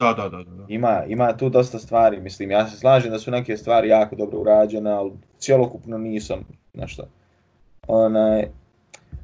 [0.00, 0.64] Da, da, da, da.
[0.68, 4.38] Ima, ima tu dosta stvari, mislim, ja se slažem da su neke stvari jako dobro
[4.38, 7.04] urađene, ali cijelokupno nisam, znaš šta.
[7.88, 8.48] Onaj,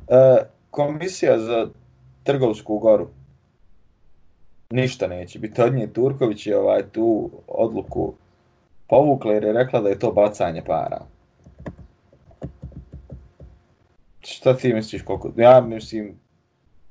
[0.09, 1.69] E, komisija za
[2.23, 3.09] Trgovsku goru.
[4.71, 5.93] Ništa neće biti od nje.
[5.93, 8.15] Turković je ovaj tu odluku
[8.89, 11.01] povukla jer je rekla da je to bacanje para.
[14.21, 15.33] Šta ti misliš koliko?
[15.37, 16.19] Ja mislim,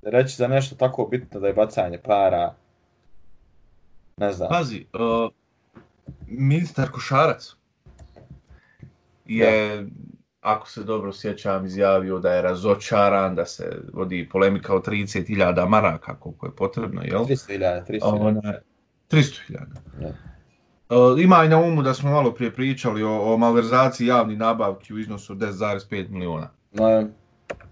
[0.02, 2.54] reći za nešto tako bitno da je bacanje para,
[4.18, 4.50] ne znam.
[4.50, 5.32] Pazi, uh,
[6.28, 7.56] ministar Košarac
[9.26, 9.84] je ja
[10.44, 16.16] ako se dobro sjećam, izjavio da je razočaran, da se vodi polemika o 30.000 maraka,
[16.20, 17.26] koliko je potrebno, jel?
[17.26, 18.54] 300.000, 300.000.
[19.12, 20.14] 300.000.
[20.90, 24.94] Uh, ima i na umu da smo malo prije pričali o, o malverzaciji javnih nabavki
[24.94, 26.50] u iznosu 10,5 miliona.
[26.72, 27.08] No, je.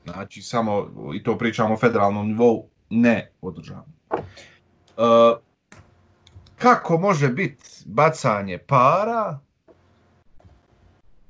[0.03, 3.93] Znači, samo, i to pričamo o federalnom nivou, ne o državnom.
[4.12, 4.17] Uh,
[6.55, 9.39] kako može biti bacanje para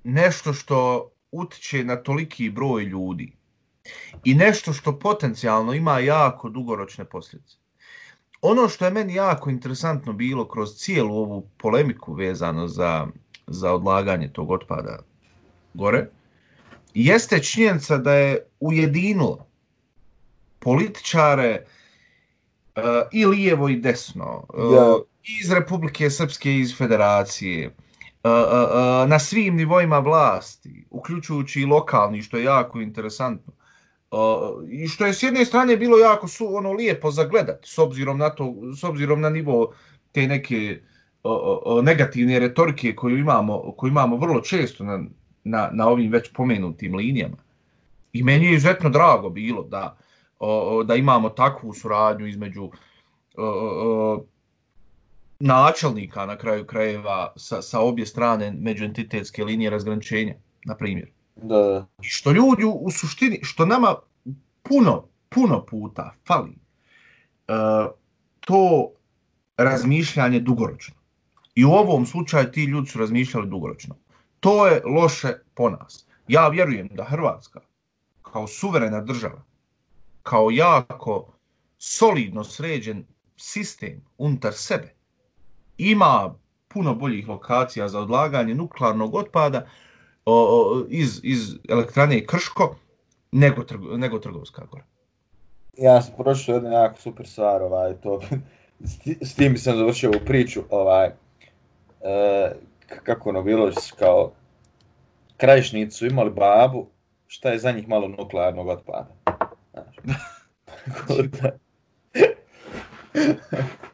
[0.04, 3.32] nešto što utiče na toliki broj ljudi
[4.24, 7.58] i nešto što potencijalno ima jako dugoročne posljedice.
[8.42, 13.08] Ono što je meni jako interesantno bilo kroz cijelu ovu polemiku vezano za,
[13.48, 15.00] za odlaganje tog otpada
[15.74, 16.10] gore,
[16.94, 19.48] jeste činjenica da je ujedinilo
[20.60, 21.66] političare
[22.76, 24.96] uh, i lijevo i desno, uh, Ja.
[25.42, 27.74] iz Republike Srpske iz Federacije, uh,
[29.08, 33.54] na svim nivoima vlasti, uključujući i lokalni, što je jako interesantno.
[34.12, 34.20] Uh,
[34.70, 38.30] I što je s jedne strane bilo jako su ono lijepo zagledati s obzirom na
[38.30, 39.74] to, s obzirom na nivo
[40.12, 40.82] te neke
[41.84, 45.04] negativne retorike koju imamo, koju imamo vrlo često na,
[45.44, 47.38] na, na ovim već pomenutim linijama.
[48.14, 49.98] I meni je izuzetno drago bilo da,
[50.86, 52.70] da imamo takvu suradnju između
[55.42, 61.10] načelnika na kraju krajeva sa, sa obje strane međuentitetske linije razgraničenja, na primjer.
[61.36, 61.88] Da.
[62.02, 63.96] I što ljudi u- u suštini, što nama
[64.64, 67.92] puno, puno puta fali, uh,
[68.40, 68.92] to
[69.58, 70.96] razmišljanje dugoročno.
[71.56, 73.96] I u ovom slučaju ti ljudi su razmišljali dugoročno.
[74.40, 76.06] To je loše po nas.
[76.28, 77.60] Ja vjerujem da Hrvatska,
[78.22, 79.44] kao suverena država,
[80.24, 81.34] kao jako
[81.78, 83.06] solidno sređen
[83.38, 84.94] sistem unutar sebe,
[85.90, 86.34] ima
[86.68, 89.66] puno boljih lokacija za odlaganje nuklearnog otpada
[90.26, 92.76] o, o, iz, iz elektrane Krško
[93.32, 94.84] nego, trgo, nego Trgovska gora.
[95.78, 98.22] Ja sam prošao jednu jako super stvar, ovaj, to,
[98.80, 101.12] s s tim sam završio ovu priču, ovaj, e,
[103.04, 104.32] kako ono bilo, kao,
[105.38, 106.88] krajišnici su imali babu,
[107.28, 109.16] šta je za njih malo nuklearnog otpada.
[109.72, 109.96] Znaš.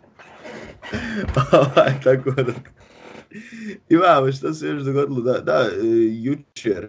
[1.34, 1.60] Tako da...
[1.60, 2.54] ovaj, tako da...
[3.89, 6.88] Imamo, šta se još dogodilo, da, da, e, jučer,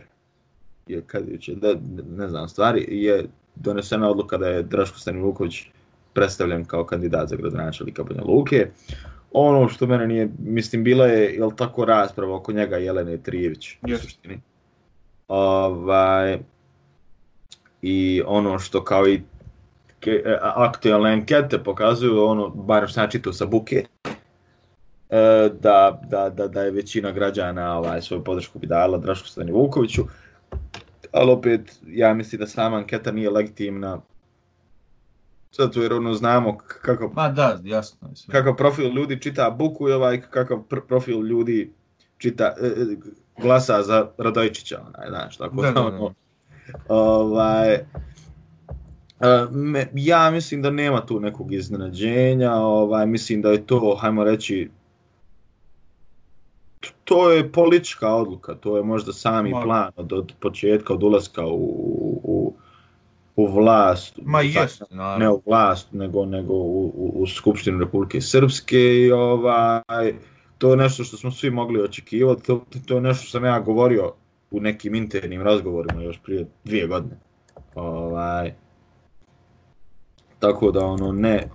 [0.86, 1.74] je kad je jučer, da,
[2.16, 5.62] ne znam, stvari, je donesena odluka da je Draško Stanivuković
[6.12, 8.70] predstavljen kao kandidat za gradonačelnika Banja Luke.
[9.32, 13.90] Ono što mene nije, mislim, bila je, jel tako, rasprava oko njega Jelene Trijević, u
[13.90, 14.02] Jest.
[14.02, 14.40] suštini.
[15.28, 16.38] Ovaj,
[17.82, 19.22] I ono što kao i
[20.00, 23.84] ke, e, aktualne ankete pokazuju, ono, bar šta čitao sa Buke,
[25.10, 25.18] e,
[25.52, 30.02] da, da, da, da je većina građana ovaj, svoju podršku bi dala Draško Stanivukoviću,
[31.12, 34.00] ali opet ja mislim da sama anketa nije legitimna
[35.52, 38.32] zato jer ono znamo k- kakav, Ma da, jasno je sve.
[38.32, 41.72] kakav profil ljudi čita Buku i ovaj kakav pr profil ljudi
[42.18, 42.70] čita, e,
[43.38, 45.96] glasa za Radojičića, onaj, znaš, tako Da, da, da, da.
[45.96, 46.14] ono,
[46.88, 47.78] ovaj,
[49.50, 54.70] me, ja mislim da nema tu nekog iznenađenja, ovaj, mislim da je to, hajmo reći,
[57.04, 61.46] to je politička odluka, to je možda sami Ma- plan od, od početka, od ulaska
[61.46, 62.54] u, u,
[63.36, 64.18] u vlast.
[64.24, 65.34] Ma jest, ne naravno.
[65.34, 70.14] u vlast, nego, nego u, u, u Skupštinu Republike Srpske i ovaj,
[70.58, 73.60] to je nešto što smo svi mogli očekivati, to, to je nešto što sam ja
[73.60, 74.12] govorio
[74.50, 77.16] u nekim internim razgovorima još prije dvije godine.
[77.74, 78.54] Ovaj,
[80.38, 81.48] tako da ono ne,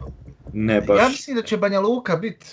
[0.53, 0.99] ne baš...
[0.99, 2.45] Ja mislim da će Banja Luka biti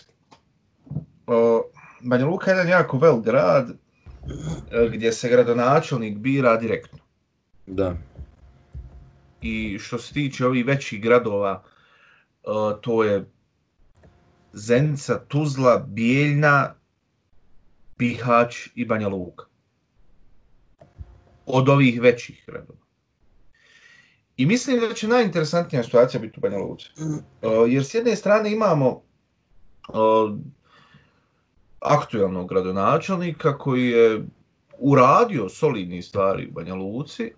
[1.27, 1.63] o,
[2.01, 6.99] Banja Luka je jedan jako vel grad e, gdje se gradonačelnik bira direktno.
[7.67, 7.97] Da,
[9.43, 12.47] I što se tiče ovih većih gradova, e,
[12.81, 13.31] to je
[14.53, 16.75] Zenica, Tuzla, Bijeljna,
[17.99, 19.45] Bihać i Banja Luka.
[21.47, 22.80] Od ovih većih gradova.
[24.41, 26.87] I mislim da će najinteresantnija situacija biti u Banja Luci.
[27.43, 29.03] E, jer s jedne strane imamo
[29.89, 29.93] e,
[31.81, 34.27] aktualnog gradonačelnika koji je
[34.79, 37.33] uradio solidni stvari u Banja Luci,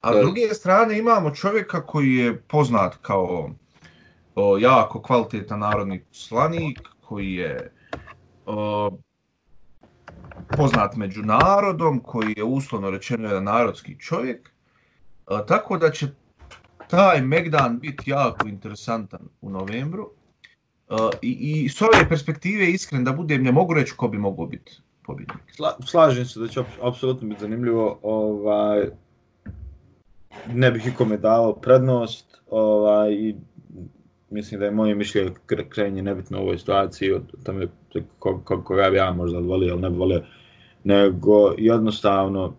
[0.00, 0.22] a s Da.
[0.22, 3.50] druge strane imamo čovjeka koji je poznat kao
[4.34, 7.72] o, jako kvalitetan narodni poslanik, koji je
[8.46, 8.90] o,
[10.56, 14.50] poznat među narodom, koji je uslovno rečeno jedan narodski čovjek,
[15.26, 16.19] a, tako da će
[16.90, 20.10] taj Megdan biti jako interesantan u novembru.
[20.88, 24.46] Uh, i, I s ove perspektive, iskren da budem, ne mogu reći ko bi mogao
[24.46, 25.38] biti pobjednik.
[25.56, 28.88] Sla, slažem se da će apsolutno biti zanimljivo, ovaj,
[30.52, 33.36] ne bih ikome dao prednost, ovaj, i
[34.30, 37.66] mislim da je moje mišljenje kre- krajnje nebitno u ovoj situaciji, od tome
[38.18, 40.22] ko, ko, koga bi ja možda volio ili ne bi volio,
[40.84, 42.56] nego jednostavno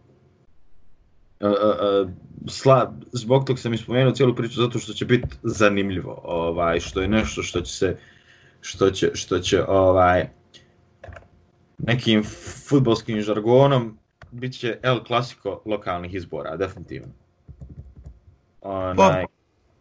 [2.48, 7.08] sla, zbog tog sam ispomenuo cijelu priču zato što će biti zanimljivo, ovaj, što je
[7.08, 7.98] nešto što će se
[8.62, 10.30] što će, što će ovaj,
[11.78, 12.24] nekim
[12.68, 13.98] futbolskim žargonom
[14.32, 17.14] bit će El Clasico lokalnih izbora, definitivno.
[18.62, 19.26] Onaj,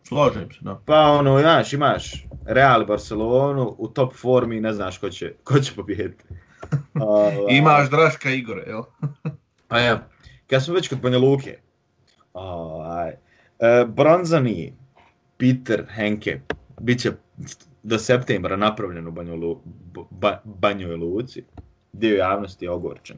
[0.09, 0.81] Slažem se, da.
[0.87, 5.61] pa ono, znaš, imaš Real Barcelonu u top formi i ne znaš ko će, ko
[5.61, 6.25] će pobijediti.
[7.01, 8.83] Ovaj, Imaš Draška Igore, jel?
[9.69, 10.09] A ja,
[10.51, 11.59] kad smo već kod Banja Luke,
[12.33, 14.73] ovaj, e, bronzani
[15.39, 16.41] Peter Henke
[16.81, 17.13] bit će
[17.83, 19.63] do septembra napravljen u Banjoj, Lu,
[20.11, 21.45] ba, Banjoj Luci.
[21.93, 23.17] Dio javnosti je ogorčen.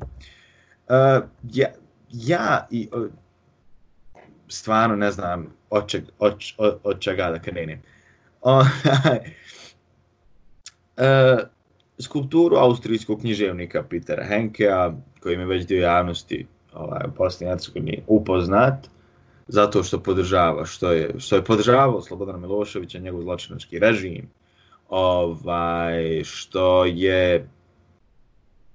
[0.88, 1.21] E,
[1.53, 1.68] ja,
[2.11, 2.88] ja i
[4.49, 7.83] stvarno ne znam od, čeg, od, od, od čega da krenem.
[8.40, 8.62] O,
[10.97, 11.37] e,
[11.99, 18.03] skulpturu austrijskog književnika Petera Henkea, koji je već dio javnosti ovaj, u Bosni i Hercegovini
[18.07, 18.89] upoznat,
[19.49, 24.29] zato što podržava, što je, što je podržavao Slobodana Miloševića, njegov zločinački režim,
[24.89, 27.49] ovaj, što je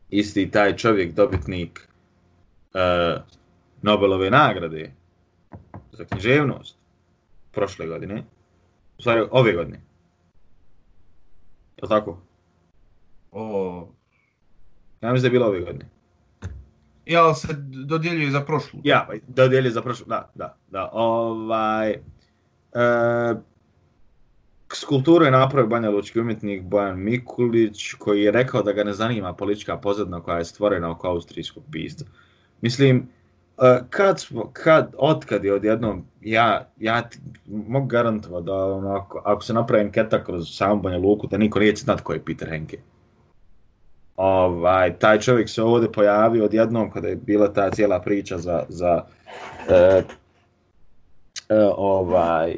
[0.09, 1.89] isti taj čovjek dobitnik
[2.73, 3.21] uh,
[3.81, 4.91] Nobelove nagrade
[5.91, 6.77] za književnost
[7.51, 8.23] prošle godine,
[8.97, 9.77] u stvari ove godine.
[11.77, 12.21] Je li tako?
[13.31, 13.87] O,
[15.01, 15.85] Ja mislim da je bilo ove godine
[17.07, 17.47] ja se
[17.85, 18.79] dodjeljuje za prošlu.
[18.83, 21.99] Ja, dodjelje za prošlo, da, da, da, ovaj, e,
[24.73, 29.33] skulpturu je napravio Banja Lučki umjetnik Bojan Mikulić, koji je rekao da ga ne zanima
[29.33, 32.05] politička pozadna koja je stvorena oko austrijskog pisca.
[32.61, 33.09] Mislim,
[33.57, 39.21] e, kad smo, kad, otkad je odjednom, ja, ja ti mogu garantovati da ono, ako,
[39.25, 42.49] ako se napravi anketa kroz samu Banja Luku, da niko neće znat ko je Peter
[42.49, 42.77] Henke.
[44.17, 49.03] Ovaj, taj čovjek se ovdje pojavio odjednom kada je bila ta cijela priča za, za
[49.69, 50.03] e,
[51.49, 52.57] e, ovaj,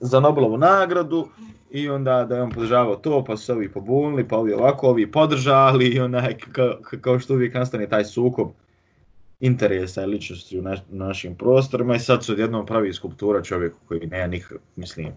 [0.00, 1.28] za Nobelovu nagradu
[1.70, 4.88] i onda da je on podržavao to, pa su se ovi pobunili, pa ovi ovako,
[4.88, 8.48] ovi podržali i onaj, e, kao, kao što uvijek nastane taj sukob
[9.40, 14.06] interesa i ličnosti u naš, našim prostorima i sad su odjednom pravi skulptura čovjeku koji
[14.06, 15.12] nema nikak, mislim,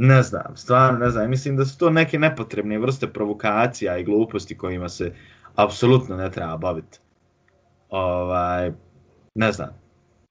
[0.00, 4.58] ne znam, stvarno ne znam, mislim da su to neke nepotrebne vrste provokacija i gluposti
[4.58, 5.14] kojima se
[5.54, 6.98] apsolutno ne treba baviti.
[7.88, 8.72] Ovaj,
[9.34, 9.68] ne znam.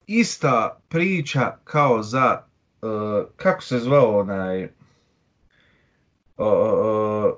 [0.07, 2.41] Ista priča kao za,
[2.81, 2.89] uh,
[3.35, 4.69] kako se zvao onaj, uh,
[6.37, 7.33] uh,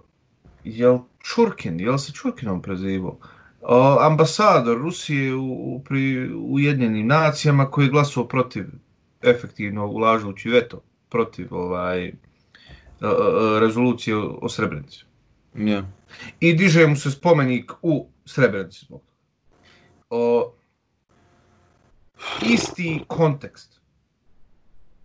[0.64, 3.18] jel Čurkin, jel se Čurkinom prezivao?
[3.62, 8.66] Uh, ambasador Rusije u, u, pri Ujedinjenim nacijama koji je glasao protiv
[9.22, 12.14] efektivno ulažući veto protiv ovaj
[13.60, 15.06] rezolucije o Srebrenici.
[15.56, 15.84] Yeah.
[16.40, 19.02] I diže mu se spomenik u Srebrenici zbog
[20.10, 20.54] o,
[22.42, 23.80] isti kontekst.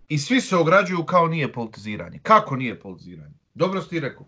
[0.08, 2.18] I svi se ograđuju kao nije politiziranje.
[2.22, 3.34] Kako nije politiziranje?
[3.54, 4.26] Dobro si ti rekao.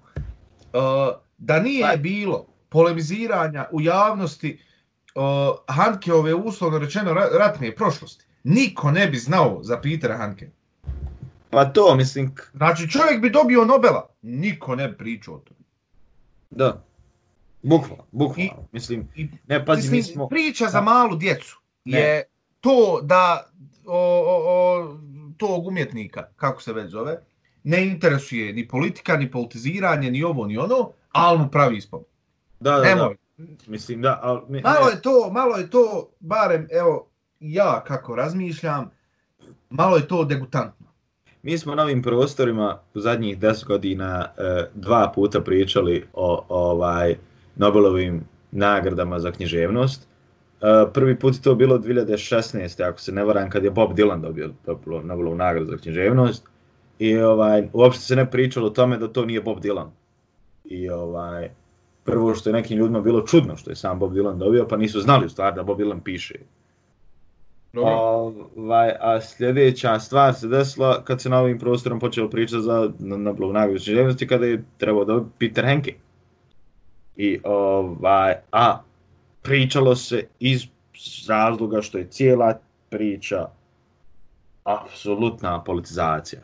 [0.73, 4.59] O, da nije pa- bilo polemiziranja u javnosti
[5.15, 10.51] o, Hankeove uslovno rečeno ratne prošlosti, niko ne bi znao za Petera Hanke.
[11.57, 12.35] Pa to, mislim...
[12.55, 14.09] Znači, čovjek bi dobio Nobela.
[14.23, 15.61] Niko ne pričao o tome.
[16.51, 16.85] Da.
[17.63, 18.53] Bukvalno, bukvalno.
[18.53, 19.09] I, mislim,
[19.47, 20.29] ne, pazi, mislim, mi smo...
[20.29, 21.99] Priča za malu djecu ne.
[21.99, 22.25] je
[22.61, 23.51] to da
[23.87, 24.99] o, o, o,
[25.37, 27.19] tog umjetnika, kako se već zove,
[27.65, 32.05] ne interesuje ni politika, ni politiziranje, ni ovo, ni ono, ali mu pravi ispod.
[32.61, 33.17] Da, da, Nemoj.
[33.37, 33.45] da.
[33.67, 34.41] Mislim, da, ali...
[34.49, 37.09] Mi, malo je to, malo je to, barem, evo,
[37.41, 38.91] ja kako razmišljam,
[39.71, 40.86] malo je to degutantno.
[41.47, 46.71] Mi smo na ovim prostorima u zadnjih 10 godina e, dva puta pričali o, o
[46.71, 47.17] ovaj
[47.57, 50.03] Nobelovim nagradama za književnost.
[50.03, 52.89] E, prvi put je to bilo 2016.
[52.89, 54.51] ako se ne varam, kad je Bob Dylan dobio
[55.03, 56.49] Nobelovu nagradu za književnost.
[56.99, 59.89] I ovaj, uopšte se ne pričalo o tome da to nije Bob Dylan.
[60.65, 61.51] I ovaj,
[62.05, 65.01] prvo što je nekim ljudima bilo čudno što je sam Bob Dylan dobio, pa nisu
[65.01, 66.35] znali u stvari da Bob Dylan piše
[67.75, 73.53] Ovaj, a sljedeća stvar se desila kad se na ovim prostorom počelo pričati za Nobelovu
[73.53, 75.95] nagradu književnosti kada je trebao da Peter Henke.
[77.17, 78.79] I ovaj, a
[79.43, 80.67] pričalo se iz
[81.29, 82.59] razloga što je cijela
[82.91, 83.47] priča
[84.65, 86.43] apsolutna politizacija.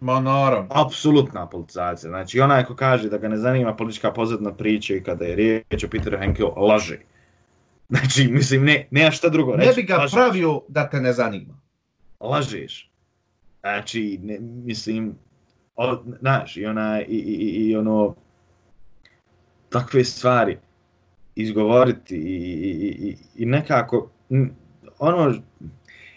[0.00, 0.68] Ma naravno.
[0.70, 2.10] Apsolutna politizacija.
[2.10, 5.84] Znači onaj ko kaže da ga ne zanima politička pozadna priča i kada je riječ
[5.84, 6.98] o Peteru Henkeu, laže.
[7.94, 9.68] Znači, mislim, ne, nema šta drugo reći.
[9.68, 10.12] Ne bi ga lažeš.
[10.12, 11.60] pravio da te ne zanima.
[12.20, 12.90] Lažeš.
[13.60, 15.14] Znači, ne, mislim,
[15.76, 18.14] o, znaš, i, ona, i, i, i ono,
[19.68, 20.58] takve stvari
[21.34, 24.10] izgovoriti i, i, i, i nekako,
[24.98, 25.34] ono,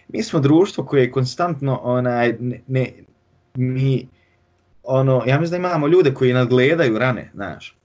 [0.07, 2.93] mi smo društvo koje je konstantno, onaj, ne, ne,
[3.55, 4.07] mi,
[4.83, 7.76] ono, ja mislim da imamo ljude koji nadgledaju rane, znaš,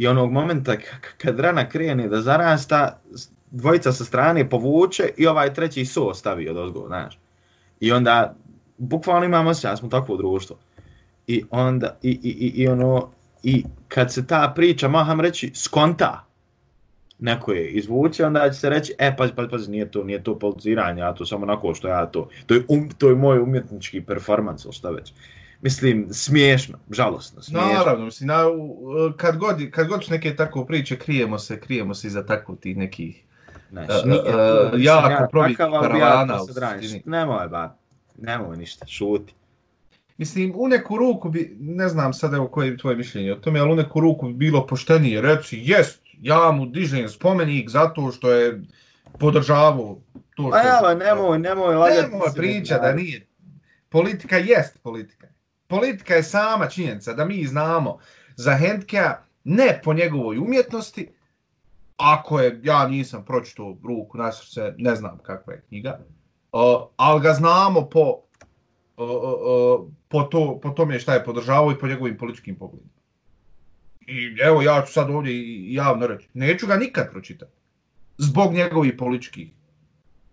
[0.00, 0.76] i onog momenta
[1.18, 3.00] kad rana krene da zarasta,
[3.50, 7.18] dvojica sa strane povuče i ovaj treći so stavi od ozgo, znaš.
[7.80, 8.34] I onda,
[8.78, 10.56] bukvalno imamo se, ja smo takvo društvo.
[11.26, 13.10] I onda, i, i, i, i ono,
[13.42, 16.24] I kad se ta priča, maham reći, skonta,
[17.18, 20.38] neko je izvuče, onda će se reći, e, pazi, pazi, pazi, nije to, nije to
[20.38, 24.00] politiziranje, ja to samo onako što ja to, to je, um, to je moj umjetnički
[24.00, 25.12] performans, što već.
[25.62, 27.72] Mislim, smiješno, žalosno, smiješno.
[27.72, 28.44] Naravno, mislim, na,
[29.16, 33.24] kad, god, kad god neke tako priče, krijemo se, krijemo se iza tako tih nekih
[33.70, 36.38] nije to, uh, jako ja probi karavana.
[37.04, 37.76] Nemoj, ba,
[38.18, 39.34] nemoj ništa, šuti.
[40.18, 43.60] Mislim, u neku ruku bi, ne znam sad evo koje je tvoje mišljenje o tome,
[43.60, 48.32] ali u neku ruku bi bilo poštenije reći, jest, ja mu dižem spomenik zato što
[48.32, 48.62] je
[49.18, 49.98] podržavao
[50.34, 50.52] to što...
[50.54, 52.02] A ja, nemoj, nemoj lagati.
[52.02, 53.26] Nemoj priča da nije.
[53.88, 55.26] Politika jest politika.
[55.70, 57.98] Politika je sama činjenica da mi znamo
[58.36, 61.08] za Hendkea ne po njegovoj umjetnosti,
[61.96, 65.98] ako je, ja nisam pročito ruku na srce, ne znam kakva je knjiga,
[66.52, 66.60] uh,
[66.96, 68.22] ali ga znamo po,
[68.96, 72.90] uh, uh, po, to, po tome šta je podržavao i po njegovim političkim pogledima.
[74.06, 75.32] I evo ja ću sad ovdje
[75.74, 77.52] javno reći, neću ga nikad pročitati.
[78.18, 79.50] Zbog njegovih političkih,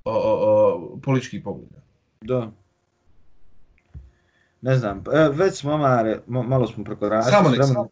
[0.06, 1.82] uh, uh, političkih pogleda.
[2.22, 2.52] Da.
[4.62, 7.32] Ne znam, e, već smo mare, malo smo prekoračili.
[7.32, 7.88] Samo nek samo.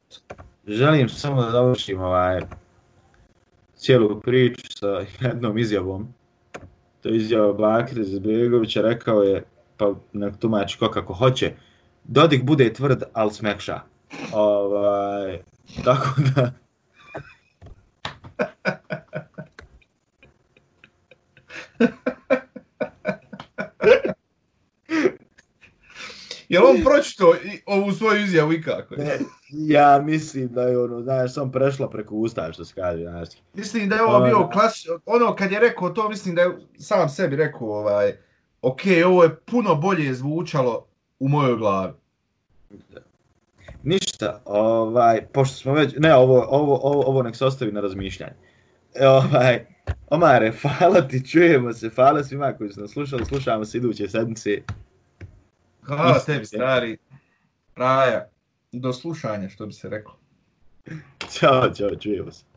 [0.68, 2.41] Želim samo da završim ovaj,
[3.76, 6.07] cijelu priču sa jednom izjavom.
[7.01, 9.43] To je izjava Bakir Zbegovića, rekao je,
[9.78, 11.53] pa nek tumači ko kako hoće,
[12.07, 13.80] Dodik bude tvrd, ali smekša.
[14.34, 15.39] Ovaj,
[15.84, 16.51] tako da...
[26.56, 27.36] Je on pročito
[27.66, 28.95] ovu svoju izjavu i kako?
[28.95, 33.30] Ne, ja mislim da je ono, znaš, sam prešla preko usta, što se kaže, znaš.
[33.53, 37.10] Mislim da je ovo bio klas, ono kad je rekao to, mislim da je sam
[37.10, 38.14] sebi rekao, ovaj,
[38.62, 40.86] ok, ovo je puno bolje zvučalo
[41.20, 41.93] u mojoj glavi.
[43.84, 48.34] Ništa, ovaj, pošto smo već, ne, ovo, ovo, ovo, ovo nek se ostavi na razmišljanje.
[48.95, 49.66] E, ovaj,
[50.10, 54.62] Omare, hvala ti, čujemo se, hvala svima koji su nas slušali, slušamo se iduće sedmice.
[55.86, 56.97] Hvala tebi, stari.
[57.75, 58.29] Raja,
[58.71, 60.17] do slušanja, što bi se reklo.
[61.31, 62.55] Ćao, ćao, čujemo se.